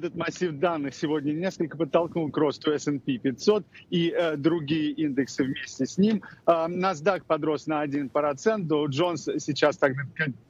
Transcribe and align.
этот 0.00 0.16
массив 0.16 0.52
данных 0.52 0.94
сегодня 0.94 1.32
несколько 1.32 1.76
подтолкнул 1.76 2.30
к 2.30 2.36
росту 2.38 2.72
S&P 2.72 3.18
500 3.18 3.64
и 3.90 4.10
э, 4.10 4.36
другие 4.36 4.92
индексы 4.92 5.44
вместе 5.44 5.84
с 5.84 5.98
ним. 5.98 6.22
Э, 6.46 6.66
NASDAQ 6.68 7.22
подрос 7.26 7.66
на 7.66 7.84
1%, 7.84 8.10
Dow 8.10 8.86
Jones 8.86 9.38
сейчас 9.38 9.76
так, 9.76 9.92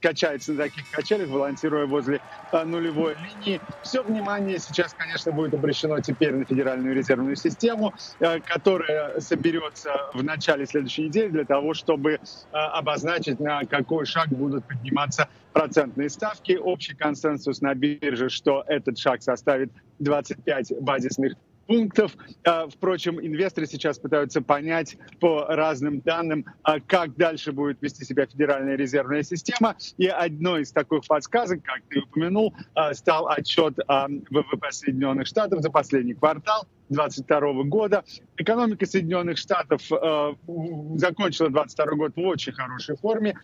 качается 0.00 0.52
на 0.52 0.64
таких 0.64 0.88
качелях, 0.90 1.28
балансируя 1.28 1.86
возле 1.86 2.20
э, 2.52 2.64
нулевой 2.64 3.16
линии. 3.16 3.60
Все 3.82 4.02
внимание 4.02 4.58
сейчас, 4.60 4.94
конечно, 4.94 5.32
будет 5.32 5.54
обращено 5.54 6.00
теперь 6.00 6.32
на 6.34 6.44
Федеральную 6.44 6.94
резервную 6.94 7.34
систему, 7.34 7.92
э, 8.20 8.38
которая 8.40 9.18
соберется 9.20 9.90
в 10.14 10.22
начале 10.22 10.64
следующей 10.66 11.06
недели 11.06 11.28
для 11.28 11.44
того, 11.44 11.74
чтобы 11.74 12.12
э, 12.12 12.18
обозначить, 12.52 13.40
на 13.40 13.64
какой 13.64 14.06
шаг 14.06 14.28
будут 14.28 14.64
подниматься 14.64 15.28
процентные 15.52 16.08
ставки. 16.08 16.52
Общий 16.52 16.94
консенсус 16.94 17.60
на 17.60 17.74
бирже, 17.74 18.28
что 18.28 18.64
этот 18.66 18.98
шаг 18.98 19.22
составит 19.22 19.70
25 19.98 20.80
базисных 20.80 21.34
пунктов. 21.70 22.16
А, 22.44 22.66
впрочем, 22.68 23.20
инвесторы 23.20 23.64
сейчас 23.64 23.96
пытаются 24.00 24.42
понять 24.42 24.96
по 25.20 25.46
разным 25.46 26.00
данным, 26.00 26.44
а, 26.64 26.80
как 26.80 27.14
дальше 27.14 27.52
будет 27.52 27.80
вести 27.80 28.04
себя 28.04 28.26
Федеральная 28.26 28.74
резервная 28.74 29.22
система. 29.22 29.76
И 29.96 30.08
одной 30.08 30.62
из 30.62 30.72
таких 30.72 31.06
подсказок, 31.06 31.62
как 31.62 31.80
ты 31.88 32.00
упомянул, 32.00 32.52
а, 32.74 32.92
стал 32.92 33.28
отчет 33.28 33.78
ВВП 33.86 34.72
Соединенных 34.72 35.28
Штатов 35.28 35.62
за 35.62 35.70
последний 35.70 36.14
квартал 36.14 36.66
2022 36.88 37.62
года. 37.64 38.02
Экономика 38.36 38.84
Соединенных 38.84 39.38
Штатов 39.38 39.82
закончила 39.82 41.50
2022 41.50 41.86
год 41.94 42.12
в 42.16 42.20
очень 42.20 42.52
хорошей 42.52 42.96
форме. 42.96 43.36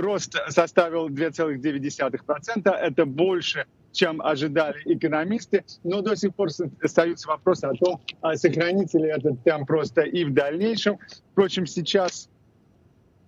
Рост 0.00 0.36
составил 0.48 1.08
2,9%. 1.08 2.70
Это 2.70 3.06
больше 3.06 3.66
чем 3.94 4.20
ожидали 4.20 4.82
экономисты. 4.84 5.64
Но 5.84 6.02
до 6.02 6.16
сих 6.16 6.34
пор 6.34 6.48
остаются 6.82 7.28
вопросы 7.28 7.66
о 7.66 7.74
том, 7.74 8.00
а 8.20 8.34
сохранится 8.36 8.98
ли 8.98 9.08
этот 9.08 9.42
темп 9.44 9.68
просто 9.68 10.00
и 10.02 10.24
в 10.24 10.34
дальнейшем. 10.34 10.98
Впрочем, 11.32 11.64
сейчас 11.66 12.28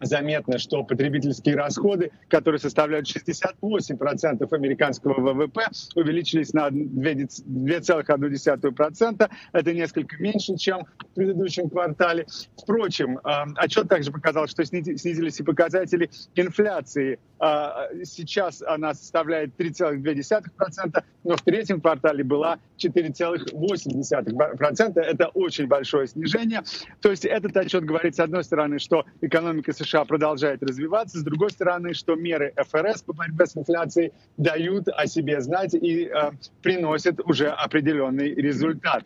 заметно, 0.00 0.58
что 0.58 0.82
потребительские 0.84 1.56
расходы, 1.56 2.10
которые 2.28 2.58
составляют 2.58 3.08
68% 3.08 4.54
американского 4.54 5.18
ВВП, 5.20 5.62
увеличились 5.94 6.52
на 6.52 6.68
2,1%. 6.68 9.30
Это 9.52 9.72
несколько 9.72 10.22
меньше, 10.22 10.56
чем 10.56 10.84
предыдущем 11.16 11.68
квартале. 11.68 12.26
Впрочем, 12.56 13.18
а, 13.24 13.46
отчет 13.56 13.88
также 13.88 14.12
показал, 14.12 14.46
что 14.46 14.64
снизились 14.64 15.40
и 15.40 15.42
показатели 15.42 16.08
инфляции. 16.36 17.18
А, 17.38 17.88
сейчас 18.04 18.62
она 18.62 18.94
составляет 18.94 19.56
3,2%, 19.56 21.02
но 21.24 21.36
в 21.36 21.42
третьем 21.42 21.80
квартале 21.80 22.24
была 22.24 22.58
4,8%. 22.78 25.00
Это 25.00 25.28
очень 25.28 25.66
большое 25.66 26.06
снижение. 26.06 26.62
То 27.00 27.10
есть 27.10 27.24
этот 27.24 27.56
отчет 27.56 27.84
говорит, 27.84 28.14
с 28.14 28.20
одной 28.20 28.44
стороны, 28.44 28.78
что 28.78 29.04
экономика 29.20 29.72
США 29.72 30.04
продолжает 30.04 30.62
развиваться. 30.62 31.18
С 31.18 31.22
другой 31.22 31.50
стороны, 31.50 31.94
что 31.94 32.14
меры 32.14 32.52
ФРС 32.56 33.02
по 33.02 33.12
борьбе 33.12 33.46
с 33.46 33.56
инфляцией 33.56 34.12
дают 34.36 34.88
о 34.88 35.06
себе 35.06 35.40
знать 35.40 35.74
и 35.74 36.04
э, 36.04 36.30
приносят 36.62 37.20
уже 37.24 37.48
определенный 37.48 38.34
результат. 38.34 39.04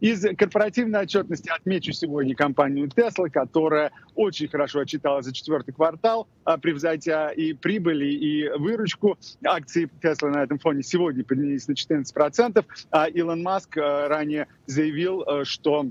Из 0.00 0.24
корпоративной 0.36 1.02
отчетности 1.02 1.48
отмечу 1.54 1.92
сегодня 1.92 2.34
компанию 2.34 2.88
Tesla, 2.88 3.30
которая 3.30 3.92
очень 4.14 4.48
хорошо 4.48 4.80
отчиталась 4.80 5.26
за 5.26 5.32
четвертый 5.32 5.72
квартал, 5.72 6.28
э, 6.46 6.58
превзойдя 6.58 7.30
и 7.30 7.52
прибыли, 7.52 8.06
и 8.06 8.48
выручку. 8.58 9.18
Акции 9.44 9.90
Tesla 10.02 10.30
на 10.30 10.42
этом 10.42 10.58
фоне 10.58 10.82
сегодня 10.82 11.24
поднялись 11.24 11.68
на 11.68 11.72
14%, 11.72 12.64
а 12.90 13.06
Илон 13.06 13.42
Маск 13.42 13.76
э, 13.76 14.06
ранее 14.08 14.48
заявил, 14.66 15.22
э, 15.22 15.44
что 15.44 15.86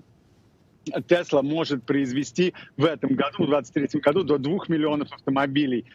Тесла 1.07 1.41
может 1.41 1.83
произвести 1.83 2.53
в 2.77 2.85
этом 2.85 3.13
году, 3.13 3.43
в 3.43 3.49
2023 3.49 3.99
году, 4.01 4.23
до 4.23 4.37
2 4.37 4.65
миллионов 4.67 5.11
автомобилей. 5.11 5.85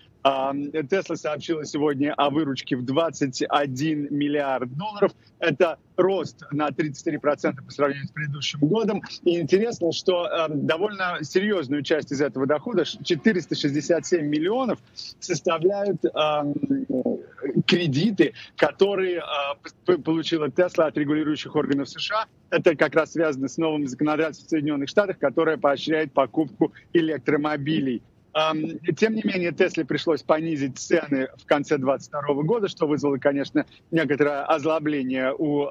Тесла 0.91 1.17
сообщила 1.17 1.65
сегодня 1.65 2.15
о 2.15 2.31
выручке 2.31 2.77
в 2.77 2.85
21 2.85 4.09
миллиард 4.11 4.75
долларов. 4.77 5.13
Это 5.39 5.79
рост 5.97 6.43
на 6.51 6.69
33% 6.69 7.65
по 7.65 7.71
сравнению 7.71 8.07
с 8.07 8.11
предыдущим 8.11 8.61
годом. 8.61 9.03
И 9.25 9.39
интересно, 9.39 9.93
что 9.93 10.49
довольно 10.49 11.19
серьезную 11.23 11.83
часть 11.83 12.13
из 12.13 12.21
этого 12.21 12.47
дохода, 12.47 12.85
467 12.85 14.27
миллионов, 14.27 14.79
составляют 15.21 16.03
кредиты, 17.67 18.35
которые 18.57 19.23
э, 19.87 19.99
получила 19.99 20.51
Тесла 20.51 20.87
от 20.87 20.97
регулирующих 20.97 21.55
органов 21.55 21.89
США. 21.89 22.27
Это 22.51 22.77
как 22.77 22.95
раз 22.95 23.13
связано 23.13 23.49
с 23.49 23.57
новым 23.57 23.87
законодательством 23.87 24.47
в 24.47 24.51
Соединенных 24.51 24.89
Штатах, 24.89 25.19
которое 25.19 25.57
поощряет 25.57 26.13
покупку 26.13 26.73
электромобилей. 26.93 28.03
Тем 28.37 29.15
не 29.15 29.23
менее, 29.25 29.51
Тесле 29.51 29.87
пришлось 29.87 30.23
понизить 30.23 30.79
цены 30.79 31.29
в 31.39 31.47
конце 31.47 31.79
2022 31.79 32.43
года, 32.43 32.69
что 32.69 32.87
вызвало, 32.87 33.17
конечно, 33.17 33.65
некоторое 33.91 34.43
озлобление 34.45 35.33
у 35.33 35.71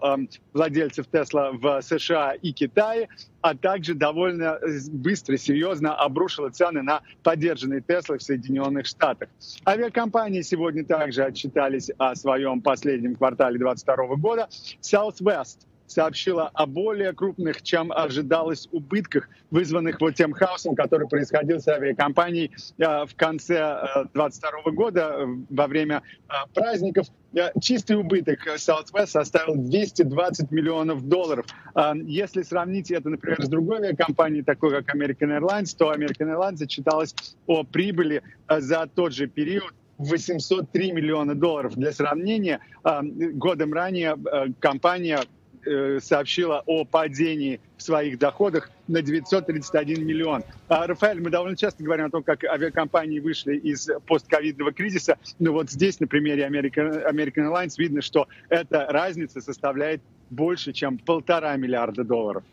владельцев 0.52 1.06
Тесла 1.06 1.52
в 1.52 1.82
США 1.84 2.32
и 2.34 2.52
Китае, 2.54 3.08
а 3.42 3.54
также 3.56 3.94
довольно 3.94 4.60
быстро, 4.92 5.38
серьезно 5.38 5.94
обрушило 5.94 6.50
цены 6.50 6.82
на 6.82 7.02
поддержанные 7.22 7.82
Теслы 7.82 8.18
в 8.18 8.24
Соединенных 8.24 8.88
Штатах. 8.88 9.30
Авиакомпании 9.68 10.42
сегодня 10.42 10.84
также 10.84 11.24
отчитались 11.24 11.92
о 12.00 12.16
своем 12.16 12.62
последнем 12.62 13.16
квартале 13.16 13.60
2022 13.60 14.16
года. 14.16 14.50
Southwest– 14.82 15.68
сообщила 15.88 16.50
о 16.54 16.66
более 16.66 17.14
крупных, 17.14 17.62
чем 17.62 17.92
ожидалось, 17.92 18.68
убытках, 18.72 19.30
вызванных 19.52 20.02
вот 20.02 20.16
тем 20.16 20.34
хаосом, 20.34 20.76
который 20.76 21.08
происходил 21.08 21.60
с 21.60 21.68
авиакомпанией 21.68 22.52
э, 22.78 23.06
в 23.06 23.16
конце 23.16 24.06
2022 24.14 24.50
э, 24.50 24.72
года 24.72 25.16
э, 25.18 25.26
во 25.50 25.68
время 25.68 26.02
праздников. 26.54 27.08
Чистый 27.60 27.98
убыток 27.98 28.48
Southwest 28.56 29.08
составил 29.08 29.56
220 29.56 30.52
миллионов 30.52 31.06
долларов. 31.06 31.46
Если 32.06 32.44
сравнить 32.44 32.92
это, 32.92 33.10
например, 33.10 33.44
с 33.44 33.50
другой 33.50 33.80
авиакомпанией, 33.80 34.42
такой 34.42 34.72
как 34.72 34.96
American 34.96 35.38
Airlines, 35.38 35.76
то 35.78 35.94
American 35.94 36.34
Airlines 36.34 36.64
отчиталась 36.64 37.14
о 37.46 37.66
прибыли 37.66 38.24
за 38.48 38.88
тот 38.88 39.12
же 39.12 39.28
период 39.28 39.74
803 39.98 40.94
миллиона 40.94 41.36
долларов. 41.36 41.76
Для 41.76 41.92
сравнения, 41.92 42.62
годом 42.82 43.74
ранее 43.74 44.16
компания 44.60 45.20
сообщила 46.00 46.64
о 46.66 46.86
падении 46.86 47.60
в 47.78 47.84
своих 47.84 48.20
доходах 48.20 48.70
на 48.88 49.02
931 49.02 50.06
миллион. 50.06 50.44
А, 50.68 50.88
Рафаэль, 50.88 51.22
мы 51.22 51.30
довольно 51.30 51.58
часто 51.58 51.84
говорим 51.84 52.06
о 52.06 52.10
том, 52.10 52.24
как 52.24 52.44
авиакомпании 52.44 53.20
вышли 53.20 53.58
из 53.58 53.90
постковидного 54.08 54.72
кризиса, 54.72 55.18
но 55.40 55.52
вот 55.52 55.70
здесь 55.70 56.00
на 56.00 56.08
примере 56.08 56.46
American, 56.46 57.06
American 57.10 57.52
Airlines 57.52 57.74
видно, 57.78 58.02
что 58.02 58.28
эта 58.50 58.86
разница 58.90 59.42
составляет 59.42 60.02
больше, 60.30 60.74
чем 60.74 60.98
полтора 60.98 61.56
миллиарда 61.56 62.04
долларов. 62.04 62.44